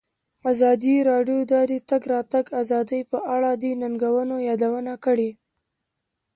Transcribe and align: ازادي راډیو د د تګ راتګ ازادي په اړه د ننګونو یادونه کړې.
ازادي 0.51 0.95
راډیو 1.09 1.39
د 1.51 1.53
د 1.71 1.73
تګ 1.89 2.01
راتګ 2.13 2.45
ازادي 2.61 3.01
په 3.11 3.17
اړه 3.35 3.51
د 3.61 3.63
ننګونو 3.81 4.35
یادونه 4.49 4.93
کړې. 5.05 5.31